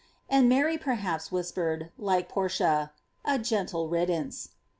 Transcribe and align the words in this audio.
And 0.27 0.49
Mary, 0.49 0.79
perhaps, 0.79 1.31
whispered, 1.31 1.91
like 1.95 2.27
Portia— 2.27 2.91
"A 3.23 3.37
gentle 3.37 3.87
riddance. 3.87 4.49